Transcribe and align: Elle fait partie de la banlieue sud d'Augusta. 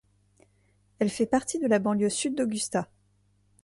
Elle 0.97 1.11
fait 1.11 1.27
partie 1.27 1.59
de 1.59 1.67
la 1.67 1.77
banlieue 1.77 2.09
sud 2.09 2.33
d'Augusta. 2.33 2.89